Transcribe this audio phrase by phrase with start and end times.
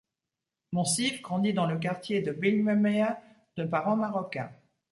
[0.71, 3.17] Monsif grandit dans le quartier de Bijlmermeer
[3.55, 4.51] de parents marocains.